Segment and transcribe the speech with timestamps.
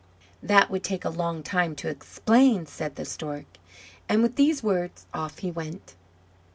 [0.41, 3.45] "That would take a long time to explain," said the Stork,
[4.09, 5.93] and with these words off he went.